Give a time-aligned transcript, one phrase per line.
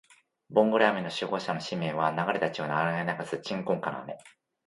[0.49, 4.17] ボンゴレ雨の守護者の使命は、流れた血を洗い流す鎮魂歌の雨